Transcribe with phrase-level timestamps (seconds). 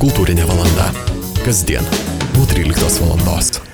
[0.00, 0.90] Kultūrinė valanda.
[1.44, 1.86] Kasdien
[2.34, 3.73] po 13 valandos.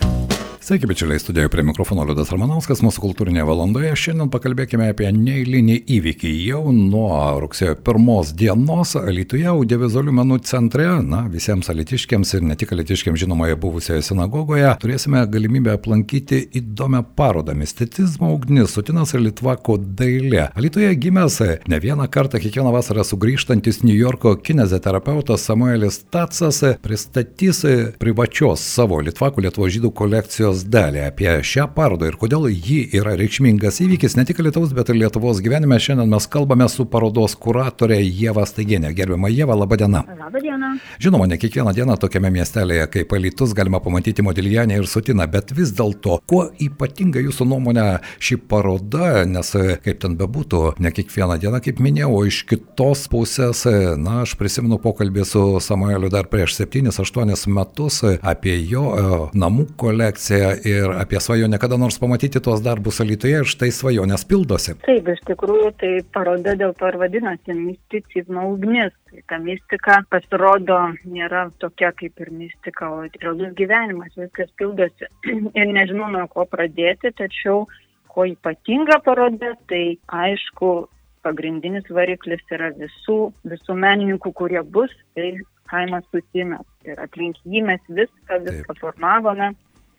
[0.71, 3.89] Sveiki, bičiuliai, studijoje prie mikrofono Liudas Ramanauskas, mūsų kultūrinėje valandoje.
[3.99, 6.31] Šiandien pakalbėkime apie neįlinį įvykį.
[6.47, 7.09] Jau nuo
[7.43, 13.57] rugsėjo pirmos dienos Lietuvoje audiovizualių menų centre, na, visiems alitiškiams ir ne tik alitiškiams žinomoje
[13.59, 20.53] buvusioje sinagogoje, turėsime galimybę aplankyti įdomią parodą Misticizmo ugnis, Sutinas ir Litvako dailė.
[20.55, 27.67] Lietuvoje gimęs ne vieną kartą kiekvieną vasarą sugrįžtantis New Yorko kinezoterapeutas Samuelis Tatsas pristatys
[27.99, 33.17] privačios savo Litvakų Lietuvos žydų kolekcijos laidos dalį apie šią parodą ir kodėl ji yra
[33.17, 35.79] reikšmingas įvykis ne tik Lietuvos, bet ir Lietuvos gyvenime.
[35.79, 38.93] Šiandien mes kalbame su parodos kuratorė Jėva Staigienė.
[38.95, 40.05] Gerbiama Jėva, laba diena.
[40.19, 40.79] Labą dieną.
[41.01, 45.73] Žinoma, ne kiekvieną dieną tokiame miestelėje kaip Alitus galima pamatyti Modilijanę ir Sutiną, bet vis
[45.73, 47.87] dėlto, kuo ypatinga jūsų nuomonė
[48.19, 49.53] ši paroda, nes
[49.85, 53.65] kaip ten bebūtų, ne kiekvieną dieną, kaip minėjau, iš kitos pusės,
[54.01, 59.05] na, aš prisimenu pokalbį su Samueliu dar prieš 7-8 metus apie jo e,
[59.39, 64.77] namų kolekciją ir apie svajonę kada nors pamatyti tuos darbus Alytuje ir štai svajonės pildosi.
[64.87, 68.95] Taip, iš tikrųjų, tai paroda dėl to ir vadinasi misticizmo ugnis.
[69.11, 75.11] Tai ta mistika pasirodo nėra tokia kaip ir mistika, o realus gyvenimas, viskas pildosi.
[75.61, 77.67] ir nežinau nuo ko pradėti, tačiau
[78.11, 80.89] ko ypatinga paroda, tai aišku,
[81.25, 83.19] pagrindinis variklis yra visų,
[83.51, 85.35] visų menininkų, kurie bus, tai
[85.71, 86.67] Haimas Sutinas.
[86.87, 88.81] Ir aplink jį mes viską, viską Taip.
[88.83, 89.53] formavome.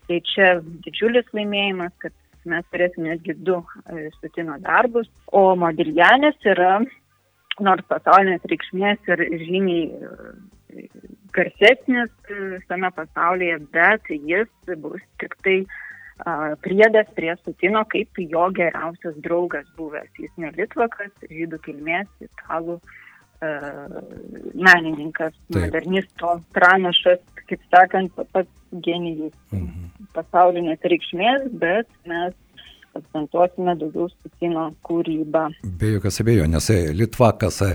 [0.10, 0.48] Tai čia
[0.86, 2.16] didžiulis laimėjimas, kad
[2.50, 6.80] mes turėsime netgi du e, Sutino darbus, o Modiljanės yra,
[7.62, 10.88] nors pasaulinės reikšmės ir žymiai e,
[11.36, 15.62] garsesnis e, visame pasaulyje, bet jis bus tik tai
[16.62, 20.10] priedas prie Sutino kaip jo geriausias draugas buvęs.
[20.22, 22.76] Jis ne Litvakas, žydų kilmės, italų
[23.42, 25.64] menininkas, Taip.
[25.66, 28.50] modernisto pranašas, kaip sakant, pats
[28.86, 29.90] genijus mhm.
[30.16, 32.36] pasaulinės reikšmės, bet mes
[32.98, 35.44] akcentuosime daugiau Sutino kūrybą.
[35.80, 37.72] Be jokios abejonės, e, Litvakas e,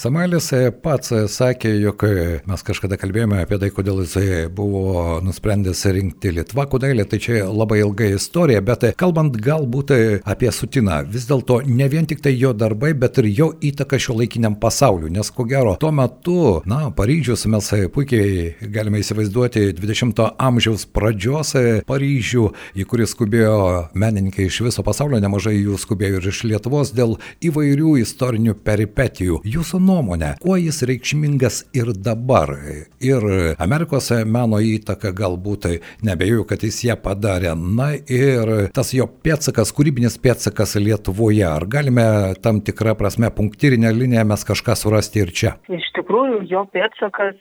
[0.00, 2.04] Samuelis e, pats sakė, jog
[2.48, 7.80] mes kažkada kalbėjome apie tai, kodėl jisai buvo nusprendęs rinkti Litvakų dailę, tai čia labai
[7.82, 9.94] ilga istorija, bet kalbant galbūt
[10.28, 14.18] apie Sutiną, vis dėlto ne vien tik tai jo darbai, bet ir jo įtaka šio
[14.20, 20.86] laikiniam pasauliu, nes ko gero tuo metu, na, Paryžius mes puikiai galime įsivaizduoti 20-ojo amžiaus
[20.92, 21.54] pradžios
[21.88, 22.48] Paryžių,
[22.78, 23.58] į kurį skubėjo
[23.98, 27.14] menininkai iš iš viso pasaulio, nemažai jų skubėjo ir iš Lietuvos dėl
[27.44, 29.38] įvairių istorinių peripetijų.
[29.46, 32.50] Jūsų nuomonė, kuo jis reikšmingas ir dabar?
[32.98, 33.26] Ir
[33.62, 35.68] Amerikos meno įtaka galbūt,
[36.02, 37.54] nebejoju, kad jis ją padarė.
[37.54, 41.46] Na ir tas jo pėtsakas, kūrybinis pėtsakas Lietuvoje.
[41.46, 45.54] Ar galime tam tikrą prasme punktyrinę liniją mes kažką surasti ir čia?
[45.70, 47.38] Iš tikrųjų, jo pėtsakas,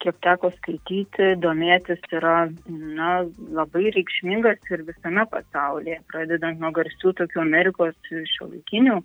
[0.00, 3.10] kiek teko skaityti, domėtis, yra na,
[3.52, 6.00] labai reikšmingas ir visame pasaulyje.
[6.10, 9.00] Pradė pradedant nuo garsių tokių Amerikos šiuolaikinių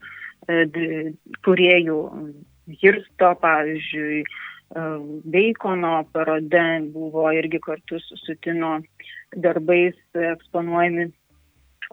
[0.48, 1.14] e,
[1.46, 2.00] kuriejų,
[2.82, 4.84] Hirsto, pavyzdžiui, e,
[5.26, 8.80] Beikono parode buvo irgi kartu su Sutino
[9.36, 11.10] darbais eksponuojami,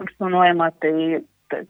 [0.04, 1.62] eksponuojama, tai ta,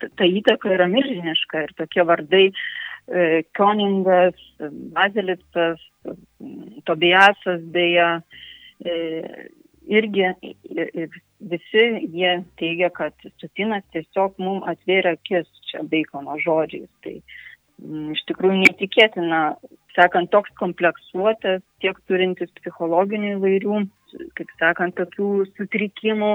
[0.00, 4.40] ta, ta įtaka yra milžiniška ir tokie vardai e, Koningas,
[4.96, 5.80] Bazelicas,
[6.88, 8.08] Tobiasas beje,
[9.86, 10.24] irgi
[11.50, 16.90] visi jie teigia, kad Sutinas tiesiog mums atvėrė akis čia Beikono žodžiais.
[17.04, 17.22] Tai m,
[17.86, 19.40] mm, iš tikrųjų neįtikėtina,
[19.96, 23.80] sakant, toks kompleksuotas, tiek turintis psichologinių įvairių,
[24.38, 26.32] kaip sakant, tokių sutrikimų,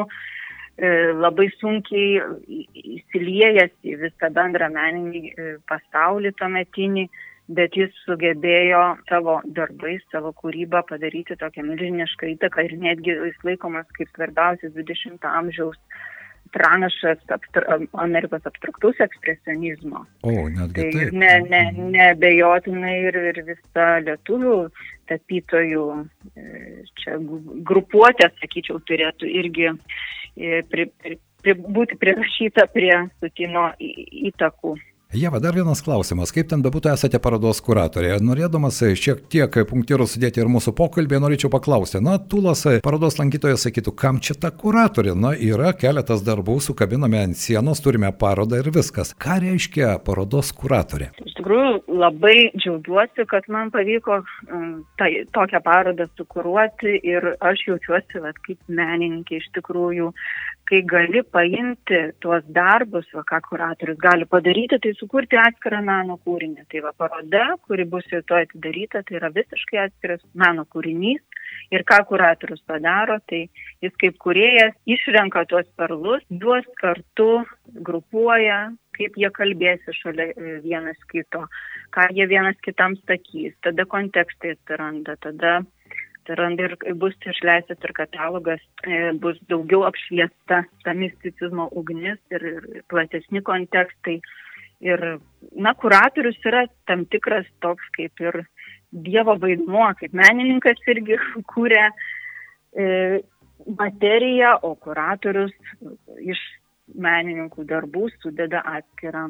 [0.77, 2.21] e, labai sunkiai
[2.97, 7.07] įsiliejęs į visą bendrą meninį e, pasaulį tuometinį.
[7.07, 7.09] metinį
[7.47, 13.87] bet jis sugebėjo savo darbais, savo kūrybą padaryti tokią milžinišką įtaką ir netgi jis laikomas
[13.97, 15.79] kaip svarbiausias 20 amžiaus
[16.51, 20.05] pranašas abstra Amerikos abstraktus ekspresionizmo.
[20.23, 20.91] O, netgi tai.
[20.95, 21.13] Taip.
[21.13, 21.63] Ne, ne,
[21.95, 24.57] nebejotinai ir, ir visa lietuvių
[25.11, 25.85] tapytojų
[26.35, 26.45] e,
[27.01, 27.17] čia
[27.67, 34.77] grupuotė, sakyčiau, turėtų irgi e, pri, pri, pri, būti prirašyta prie Sutino įtakų.
[35.13, 36.33] Jeva, dar vienas klausimas.
[36.35, 38.17] Kaip ten bebūtų esate parodos kuratorė?
[38.19, 42.01] Norėdamas šiek tiek punktyrų sudėti ir mūsų pokalbį, norėčiau paklausti.
[42.03, 45.13] Na, Tulas parodos lankytojas sakytų, kam čia ta kuratorė?
[45.15, 49.13] Na, yra keletas darbų, sukabiname ant sienos, turime parodą ir viskas.
[49.15, 51.13] Ką reiškia parodos kuratorė?
[51.23, 51.71] Iš tikrųjų,
[52.03, 54.67] labai džiaugiuosi, kad man pavyko um,
[54.99, 60.11] tai, tokią parodą sukuruoti ir aš jaučiuosi, vat, kaip menininkė iš tikrųjų
[60.67, 66.65] kai gali paimti tuos darbus, va, ką kuratorius gali padaryti, tai sukurti atskirą meno kūrinį.
[66.71, 71.23] Tai va paroda, kuri bus rytoj atidaryta, tai yra visiškai atskiras meno kūrinys.
[71.71, 73.45] Ir ką kuratorius padaro, tai
[73.83, 77.31] jis kaip kuriejas išrenka tuos perlus, juos kartu
[77.87, 78.59] grupuoja,
[78.97, 81.45] kaip jie kalbėsi šalia e, vienas kito,
[81.95, 85.59] ką jie vienas kitam sakys, tada kontekstai atsiranda, tada
[86.27, 92.83] atsiranda ir bus išleistas ir katalogas, e, bus daugiau apšviesta ta misticizmo ugnis ir, ir
[92.89, 94.19] platesni kontekstai.
[94.81, 95.19] Ir,
[95.55, 98.43] na, kuratorius yra tam tikras toks kaip ir
[98.91, 101.17] Dievo vaidmuo, kaip menininkas irgi
[101.51, 101.89] kūrė
[102.77, 102.85] e,
[103.67, 105.51] materiją, o kuratorius
[106.23, 106.39] iš
[106.95, 109.27] menininkų darbų sudeda atskirą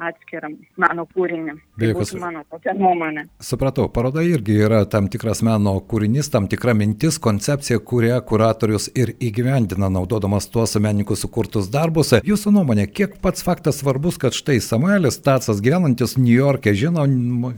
[0.00, 0.50] atskirą
[0.80, 1.54] meno kūrinį.
[1.78, 3.26] Tai būtų mano tokia nuomonė.
[3.42, 9.14] Supratau, paroda irgi yra tam tikras meno kūrinys, tam tikra mintis, koncepcija, kurią kuratorius ir
[9.22, 12.14] įgyvendina, naudodamas tuos menininkų sukurtus darbus.
[12.26, 17.06] Jūsų nuomonė, kiek pats faktas svarbus, kad štai Samuelis Tacas, gyvenantis New York'e, žino,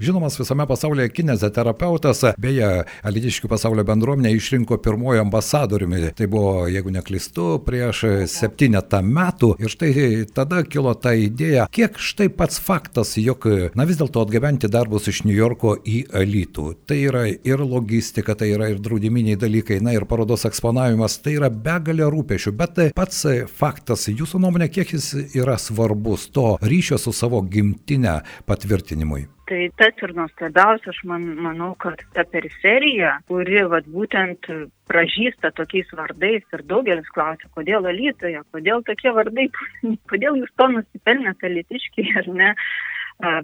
[0.02, 2.70] žinomas visame pasaulyje kinezoterapeutas, beje,
[3.04, 6.12] Alitiškių pasaulio bendruomenė išrinko pirmojo ambasadoriumi.
[6.16, 9.54] Tai buvo, jeigu neklistu, prieš septynetą metų.
[9.62, 9.92] Ir štai
[10.34, 15.22] tada kilo ta idėja, kiek štai pats faktas, jog, na vis dėlto atgabenti darbus iš
[15.26, 20.08] New Yorko į Alytų, tai yra ir logistika, tai yra ir draudiminiai dalykai, na ir
[20.10, 23.24] parodos eksponavimas, tai yra begalė rūpešių, bet pats
[23.58, 29.33] faktas, jūsų nuomonė, kiek jis yra svarbus to ryšio su savo gimtinė patvirtinimui?
[29.44, 34.48] Tai tas ir nuostabiausia, aš man, manau, kad ta periferija, kuri vat, būtent
[34.88, 39.50] pražįsta tokiais vardais ir daugelis klausia, kodėl Alytoje, kodėl tokie vardai,
[40.10, 42.50] kodėl jūs to nusipelnėte alitiškiai ar ne,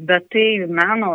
[0.08, 0.46] bet tai
[0.80, 1.12] meno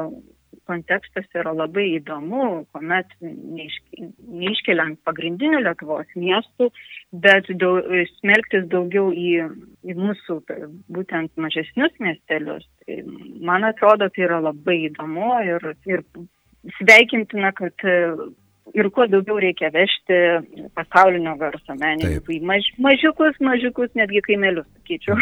[0.70, 6.70] kontekstas yra labai įdomu, kuomet neiškeliant pagrindinių Lietuvos miestų,
[7.26, 7.90] bet daug,
[8.20, 9.34] smelktis daugiau į,
[9.86, 10.40] į mūsų
[10.96, 12.66] būtent mažesnius miestelius.
[12.86, 13.02] Tai,
[13.46, 16.06] man atrodo, tai yra labai įdomu ir, ir
[16.80, 17.88] sveikintina, kad
[18.74, 20.18] ir kuo daugiau reikia vežti
[20.78, 25.18] pasaulinio garso menininkų į maž, mažiukus, mažiukus, netgi kaimelius, sakyčiau.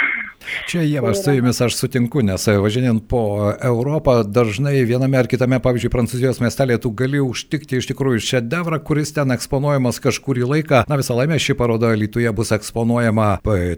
[0.70, 3.24] Čia jie, aš su jumis aš sutinku, nes e, važinėjant po
[3.64, 9.14] Europą, dažnai viename ar kitame, pavyzdžiui, Prancūzijos miestelėje tu gali užtikti iš tikrųjų šedevrą, kuris
[9.16, 10.84] ten eksponuojamas kažkurį laiką.
[10.92, 13.30] Na visą laimę ši paroda Lietuvoje bus eksponuojama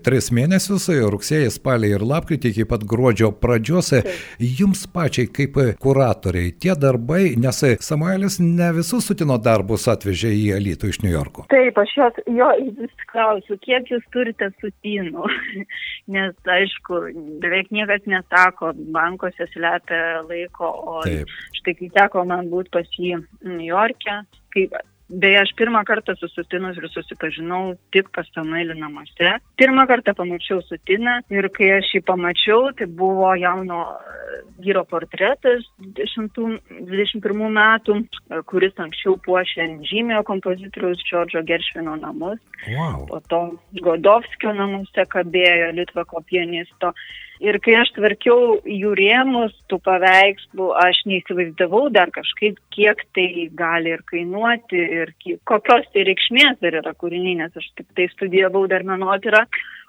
[0.05, 3.93] tris mėnesius- rugsėjai, spalį ir lapkritį iki pat gruodžio pradžios.
[3.95, 4.09] Taip.
[4.39, 10.45] Jums pačiai kaip kuratoriai tie darbai, nes Samuelis ne visus sutino darbus darbus atvežė į
[10.59, 11.45] Alytų iš New Yorko.
[11.51, 15.27] Taip, aš jos, jo vis klausiu, kiek jūs turite sutinų,
[16.15, 17.01] nes aišku,
[17.43, 21.31] beveik niekas nesako, bankose slepia laiko, o Taip.
[21.61, 24.21] štai kai teko man būti pas jį New York'e,
[24.55, 24.75] kaip
[25.09, 29.35] Beje, aš pirmą kartą su Sutinus ir susipažinau tik pas Samuelį namuose.
[29.61, 35.67] Pirmą kartą pamačiau Sutiną ir kai aš jį pamačiau, tai buvo jauno e, vyro portretas
[35.77, 42.41] 21 metų, e, kuris anksčiau puošė žymėjo kompozitoriaus Džordžo Geršvino namus.
[42.65, 43.05] Wow.
[43.11, 43.43] Po to
[43.85, 46.95] Godovskio namuose kabėjo Litvako pianisto.
[47.43, 53.91] Ir kai aš tvarkiau jų rėmus, tų paveikslų, aš neįsivaizdavau dar kažkaip, kiek tai gali
[53.91, 55.11] ir kainuoti, ir
[55.43, 59.43] kokios tai reikšmės dar yra kūriniai, nes aš tik tai studijavau dar menotyrą.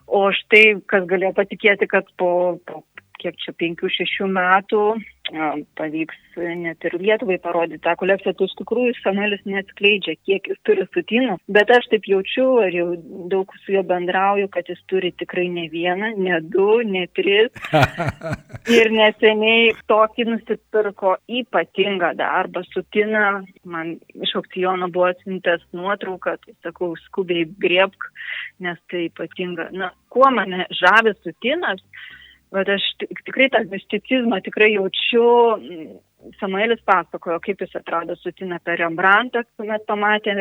[0.07, 2.83] O štai, kas galėjo patikėti, kad po, po
[3.27, 4.87] kiek čia penkių, šešių metų
[5.75, 8.35] pavyks net ir Lietuvai parodyti tą kolekciją.
[8.37, 12.87] Tai iš tikrųjų Samuelis neatskleidžia, kiek jis turi sutinų, bet aš taip jaučiu, ar jau
[13.33, 17.51] daug su juo bendrauju, kad jis turi tikrai ne vieną, ne du, ne tris.
[18.79, 22.63] ir neseniai tokį nusipirko ypatingą darbą.
[22.71, 28.11] Sutina, man iš aukciono buvo atsintas nuotrauka, tai sakau, skubiai griebk,
[28.63, 29.73] nes tai ypatinga.
[29.75, 31.83] Na, kuo mane žavi sutinas?
[32.55, 32.85] Bet aš
[33.27, 35.25] tikrai tą misticizmą tikrai jaučiu.
[36.41, 40.33] Samuelis pasakojo, kaip jis atrado sutiną per Rembrandtą, kuomet pamatė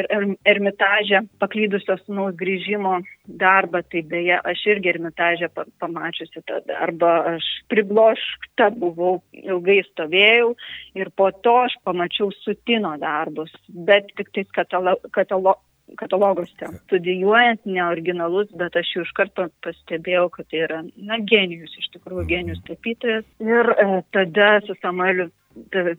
[0.50, 2.96] ermitažę paklydusios sūnaus grįžimo
[3.42, 3.84] darbą.
[3.92, 5.52] Tai beje, aš irgi ermitažę
[5.84, 10.56] pamačiusi tą darbą, aš pribloškta buvau, ilgai stovėjau
[10.98, 15.60] ir po to aš pamačiau sutino darbus, bet tik tais katalo, katalo,
[16.00, 16.70] kataloguose.
[16.86, 22.28] Studijuojant neoriginalus, bet aš jau iš karto pastebėjau, kad tai yra, na, genijus, iš tikrųjų
[22.32, 23.26] genijus tapytojas.
[23.44, 25.30] Ir e, tada su Samueliu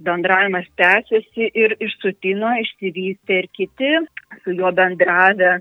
[0.05, 3.93] bendravimas tęsiasi ir iš Sutino išsivystė ir kiti
[4.43, 5.57] su juo bendravę,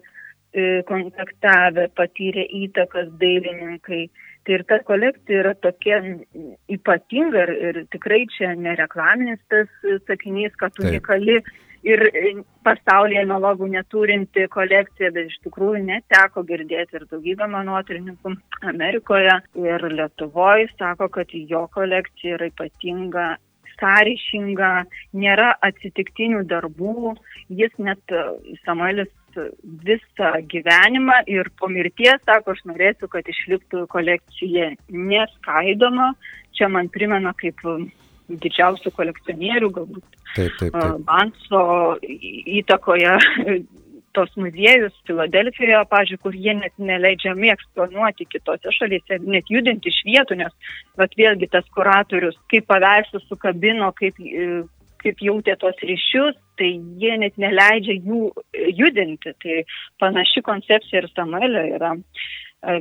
[0.52, 4.08] e, kontaktavę, patyrė įtakas dailininkai.
[4.46, 6.02] Tai ir ta kolekcija yra tokia
[6.70, 9.72] ypatinga ir, ir tikrai čia nereklaminis tas
[10.06, 11.40] sakinys, kad unikali
[11.86, 12.04] ir
[12.66, 18.36] pasaulyje analogų neturinti kolekcija, bet iš tikrųjų neteko girdėti ir daugybę manotyrininkų
[18.72, 23.36] Amerikoje ir Lietuvoje sako, kad jo kolekcija yra ypatinga
[23.76, 24.72] sąryšinga,
[25.20, 27.16] nėra atsitiktinių darbų,
[27.52, 28.16] jis net
[28.64, 29.12] Samuelis
[29.84, 36.14] visą gyvenimą ir po mirties sako, aš norėsiu, kad išliktų kolekcija neskaidoma.
[36.56, 37.60] Čia man primena kaip
[38.30, 40.04] didžiausių kolekcionierių, galbūt
[40.36, 41.02] taip, taip, taip.
[41.08, 41.64] Banso
[42.04, 43.16] įtakoje
[44.16, 50.40] tos muziejus Filadelfijoje, pažiūrėjau, kur jie net neleidžiami eksponuoti kitose šalyse, net judinti iš vietų,
[50.40, 54.20] nes vat, vėlgi tas kuratorius, kaip paveikslus sukabino, kaip,
[55.04, 58.32] kaip jautė tos ryšius, tai jie net neleidžia jų
[58.80, 59.36] judinti.
[59.44, 59.62] Tai
[60.02, 61.94] panaši koncepcija ir Samuelio yra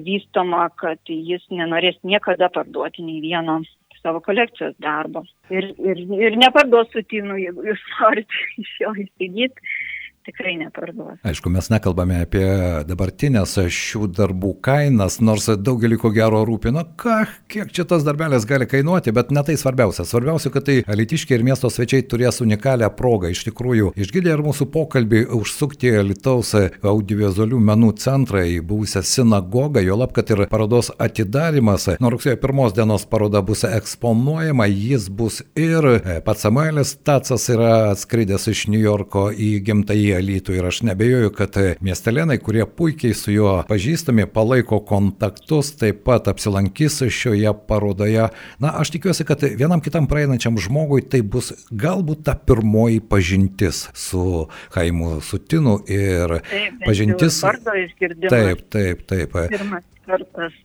[0.07, 3.61] vystoma, kad jis nenorės niekada parduoti nei vieno
[4.05, 5.25] savo kolekcijos darbo.
[5.51, 9.75] Ir, ir, ir neparduos sutinų, jeigu jūs norite iš jo įsigyti
[10.25, 11.19] tikrai neparduos.
[11.26, 12.45] Aišku, mes nekalbame apie
[12.88, 17.19] dabartinės šių darbų kainas, nors daugelį ko gero rūpino, ką,
[17.52, 20.07] kiek čia tas darbelis gali kainuoti, bet ne tai svarbiausia.
[20.09, 24.69] Svarbiausia, kad tai alitiškiai ir miesto svečiai turės unikalią progą iš tikrųjų išgirdę ir mūsų
[24.73, 26.54] pokalbį užsukti Lietuvos
[26.85, 31.90] audiovizualių menų centrą į buvusią sinagogą, jo lab, kad ir parodos atidarimas.
[32.00, 35.88] Nuo rugsėjo pirmos dienos paroda bus eksponuojama, jis bus ir
[36.25, 41.56] pats Samuelis Tacas yra atskridęs iš New Yorko į gimtąjį Alytų ir aš nebejoju, kad
[41.85, 48.28] miestelėnai, kurie puikiai su juo pažįstami, palaiko kontaktus, taip pat apsilankys šioje parodoje.
[48.62, 54.47] Na, aš tikiuosi, kad vienam kitam praeinančiam žmogui tai bus galbūt ta pirmoji pažintis su
[54.76, 57.40] Haimu Sutinu ir taip, pažintis.
[57.44, 59.38] Taip, taip, taip.
[59.52, 60.61] Pirmas kartas.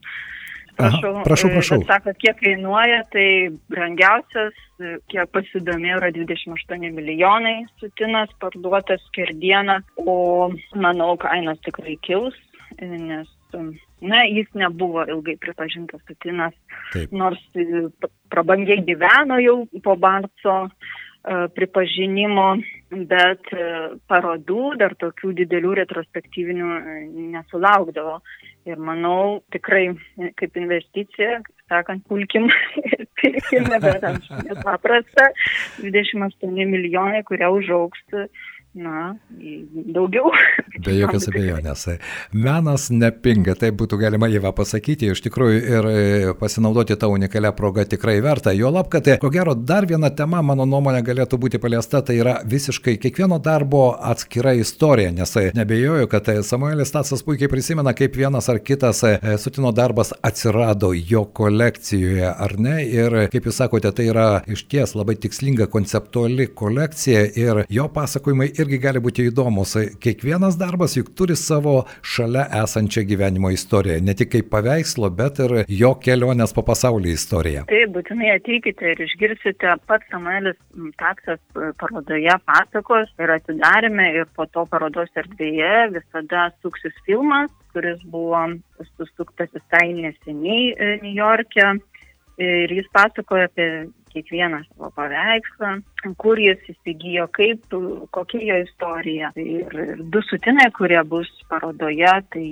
[0.79, 1.50] Prašau, Aha, prašau.
[1.51, 1.79] prašau.
[1.88, 3.25] Sakot, kiek kainuoja, tai
[3.71, 4.55] brangiausias,
[5.12, 10.15] kiek pasidomėjau, yra 28 milijonai sutinas parduotas skerdieną, o
[10.79, 12.38] manau, kainos tikrai kils,
[12.79, 13.27] nes,
[14.00, 16.55] na, jis nebuvo ilgai pripažintas sutinas,
[16.93, 17.12] Taip.
[17.12, 17.43] nors
[18.31, 20.62] prabangiai gyveno jau po Barco
[21.59, 22.45] pripažinimo,
[23.09, 23.50] bet
[24.07, 26.69] parodų dar tokių didelių retrospektyvinių
[27.36, 28.21] nesulaukdavo.
[28.69, 29.88] Ir manau, tikrai
[30.38, 31.39] kaip investicija,
[31.71, 32.49] sakant, pulkim
[32.91, 34.05] ir pirkime, bet
[34.45, 35.29] nepaprasta,
[35.81, 38.03] 28 milijonai, kurie užauks
[38.73, 39.15] na,
[39.93, 40.29] daugiau.
[40.85, 41.85] Be jokios abejonės.
[42.38, 46.03] Menas nepinga, taip būtų galima įva pasakyti, iš tikrųjų ir e,
[46.39, 48.53] pasinaudoti tą unikalią progą tikrai verta.
[48.55, 52.38] Jo lab, kad ko gero dar viena tema, mano nuomonė, galėtų būti paliesta, tai yra
[52.45, 58.15] visiškai kiekvieno darbo atskira istorija, nes e, nebejoju, kad e, Samuelis Tasas puikiai prisimena, kaip
[58.21, 59.01] vienas ar kitas
[59.41, 62.77] Sutino darbas atsirado jo kolekcijoje, ar ne?
[62.85, 68.51] Ir kaip jūs sakote, tai yra iš ties labai tikslinga konceptuali kolekcija ir jo pasakojimai
[68.63, 69.75] irgi gali būti įdomus.
[70.03, 75.55] Kiekvienas darbas juk turi savo šalia esančią gyvenimo istoriją, ne tik kaip paveikslo, bet ir
[75.81, 77.65] jo kelionės po pasaulį istoriją.
[77.71, 80.57] Taip, būtinai ateikite ir išgirsite pats Samuelis
[80.99, 81.39] Taksas
[81.81, 88.41] parodoje pasakos ir atidarime ir po to parodos erdvėje visada suksis filmas, kuris buvo
[88.97, 91.77] susuktas visai neseniai e, New York'e.
[92.39, 93.65] Ir jis pasakoja apie
[94.19, 95.71] kiekvieną savo paveikslą,
[96.21, 97.63] kur jis įsigijo, kaip,
[98.15, 99.31] kokia jo istorija.
[99.39, 99.77] Ir,
[100.13, 102.45] du sutinai, kurie bus parodoje, tai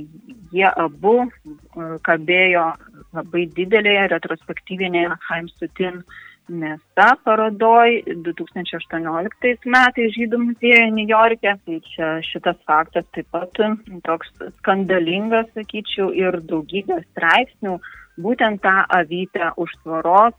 [0.54, 2.70] jie abu e, kabėjo
[3.18, 6.02] labai didelėje retrospektyvinėje Haim Sutin
[6.48, 11.58] mėsa parodoj 2018 metais Žydų muziejuje New York'e.
[11.66, 13.62] Tai čia šitas faktas taip pat
[14.08, 17.78] toks skandalingas, sakyčiau, ir daugybė straipsnių
[18.22, 20.36] būtent tą avytę už tvoros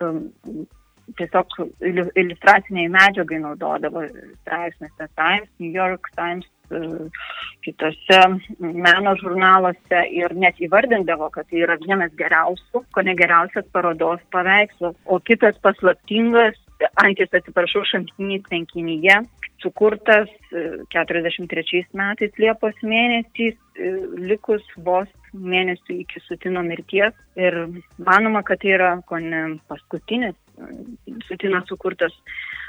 [0.00, 0.28] um,
[1.16, 4.04] tiesiog iliustraciniai medžiagai naudodavo
[4.42, 7.08] straipsniuose Times, New York Times, uh,
[7.64, 8.20] kitose
[8.60, 14.96] meno žurnaluose ir net įvardindavo, kad tai yra vienas geriausių, ko ne geriausias parodos paveikslas,
[15.06, 16.60] o kitas paslaptingas,
[17.02, 19.22] antis atsiprašau, šaltinį tvenkinyje,
[19.64, 20.28] sukurtas
[20.94, 23.54] 43 uh, metais Liepos mėnesį,
[24.28, 27.56] likus vos mėnesių iki Sutino mirties ir
[27.98, 30.36] manoma, kad tai yra kone paskutinis
[31.28, 32.14] Sutino sukurtas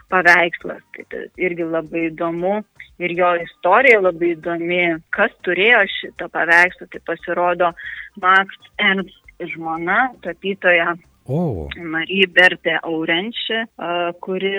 [0.09, 0.81] paveikslas.
[1.09, 2.59] Tai irgi labai įdomu
[3.01, 4.83] ir jo istorija labai įdomi,
[5.15, 6.89] kas turėjo šitą paveikslą.
[6.89, 7.71] Tai pasirodo
[8.21, 10.95] Max Ernst žmona, tapytoja
[11.29, 11.67] Oh.
[11.77, 13.67] Marija Bertė Aurenčia,
[14.25, 14.49] kuri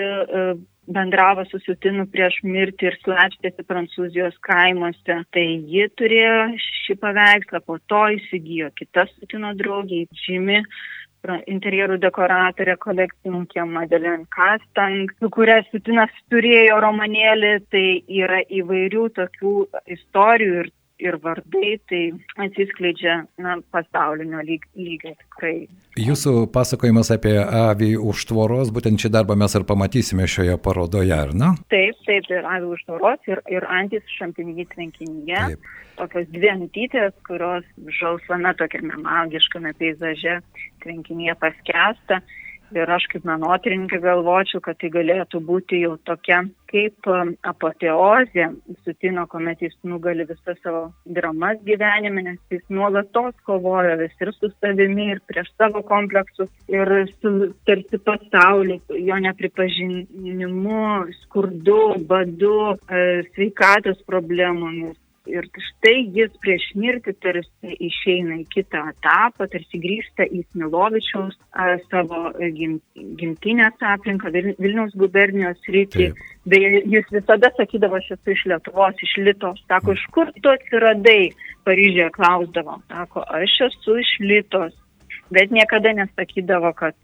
[0.95, 5.19] bendravo su Sutinu prieš mirtį ir slapstėsi Prancūzijos kaimuose.
[5.35, 10.61] Tai ji turėjo šį paveikslą, po to įsigijo kita Sutino draugė, žymi
[11.29, 19.55] interjerų dekoratorė, kolekcininkė Madeleine Kastang, su kuria Sutinas turėjo romanėlį, tai yra įvairių tokių
[19.97, 20.71] istorijų ir
[21.01, 22.01] ir vardai, tai
[22.45, 25.55] atsiskleidžia na, pasaulinio lyg, lygio tikrai.
[25.99, 31.33] Jūsų pasakojimas apie avį už tvoros, būtent šį darbą mes ir pamatysime šioje parodoje, ar
[31.35, 31.53] ne?
[31.73, 35.45] Taip, taip, ir avį už tvoros, ir, ir antis šampinį tvenkinyje.
[35.53, 35.71] Taip.
[35.99, 37.65] Tokios dvi antytės, kurios
[37.99, 40.39] žalsvame tokiame magiškame peizaže
[40.81, 42.21] tvenkinyje paskesta.
[42.75, 48.47] Ir aš kaip menotyrininkė galvočiau, kad tai galėtų būti jau tokia kaip um, apoteozė
[48.85, 50.83] Sutino, kuomet jis nugali visą savo
[51.17, 56.93] dramas gyvenime, nes jis nuolatos kovojo vis ir su savimi, ir prieš savo kompleksus, ir
[57.19, 60.81] su tarsi pasauliu, jo nepripažinimu,
[61.25, 69.45] skurdu, badu, e, sveikatos problemomis Ir štai jis prieš mirtį tarsi išeina į kitą etapą,
[69.53, 71.37] tarsi grįžta į Smilovičiaus
[71.91, 72.79] savo gim,
[73.19, 76.09] gimtinės aplinką, Vilniaus gubernijos rytį.
[76.49, 79.61] Beje, jis visada sakydavo, aš esu iš Lietuvos, iš Litos.
[79.69, 81.31] Sako, iš kur tu atsiradai?
[81.69, 82.81] Paryžėje klausdavo.
[82.89, 84.73] Sako, aš esu iš Litos.
[85.29, 86.97] Bet niekada nesakydavo, kad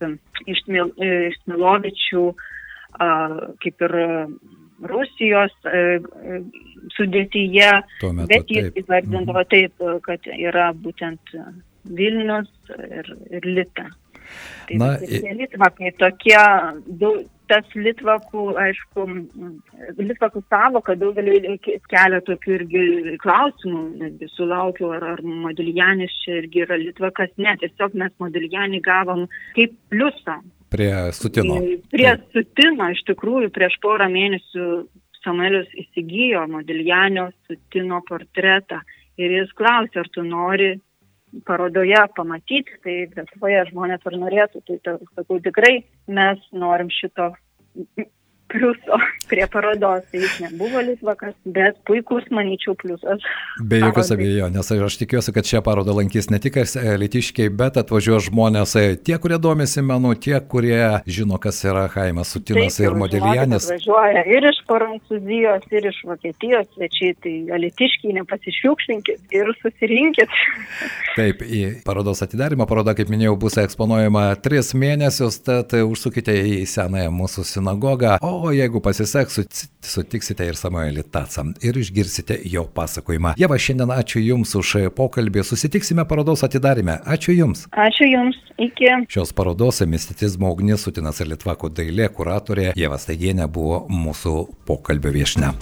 [0.50, 2.32] iš, Smil, iš Smilovičių
[2.98, 3.94] kaip ir
[4.84, 6.42] Rusijos e, e,
[6.98, 8.84] sudėtyje, metu, bet jis taip.
[8.84, 9.50] įvardindavo mhm.
[9.54, 11.40] taip, kad yra būtent
[11.88, 13.88] Vilnius ir, ir Lita.
[14.68, 14.90] Tai Na,
[15.40, 16.40] Litvakai tokie,
[17.00, 19.06] daug, tas Litvakų, aišku,
[20.02, 22.84] Litvakų savoka daugelį kelia tokių irgi
[23.24, 29.26] klausimų, netgi sulaukiu, ar, ar Modilijanis čia irgi yra Litvakas, ne, tiesiog mes Modilijanį gavom
[29.56, 31.62] kaip pliusą, Prie Sutino.
[31.92, 34.66] Prie Sutino, iš tikrųjų, prieš porą mėnesių
[35.28, 38.80] Samuelis įsigijo Modiljanio Sutino portretą
[39.20, 40.78] ir jis klausė, ar tu nori
[41.48, 45.74] parodoje pamatyti, tai Lietuvoje žmonės ar norėtų, tai sakau, tikrai
[46.08, 47.34] mes norim šito
[48.52, 49.00] pliuso
[49.30, 50.04] prie parodos.
[50.12, 53.24] Tai jis nebuvo Litvakas, bet puikus, manyčiau, pliusas.
[53.62, 54.72] Be jokios abejonės.
[54.88, 56.60] Aš tikiuosi, kad šią parodą lankys ne tik
[57.02, 62.32] litiškiai, bet atvažiuos žmonės, e, tie, kurie domisi menu, tie, kurie žino, kas yra Haimas
[62.34, 63.70] Sutinas Taip, ir Modelijanis.
[63.72, 70.34] Važiuoja ir iš Prancūzijos, ir iš Vokietijos svečiai, tai litiškiai nepasišiukšlinkit ir susirinkit.
[71.18, 77.14] Taip, į parodos atidarimą paroda, kaip minėjau, bus eksponuojama tris mėnesius, tad užsukite į senąją
[77.14, 78.18] mūsų sinagogą.
[78.26, 79.40] O o jeigu pasiseks,
[79.88, 83.36] sutiksite ir Samuelį Tatsą ir išgirsite jo pasakojimą.
[83.40, 87.00] Jeva, šiandien ačiū Jums už pokalbį, susitiksime parodos atidarime.
[87.06, 87.66] Ačiū Jums.
[87.72, 88.92] Ačiū Jums, iki.
[89.14, 94.36] Šios parodos misticizmo ugnis Sutinas ir Litvako dailė kuratorė Jeva Staigienė buvo mūsų
[94.68, 95.54] pokalbio viešne.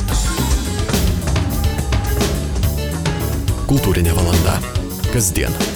[3.65, 4.59] Kultūrinė valanda.
[5.13, 5.74] Kasdien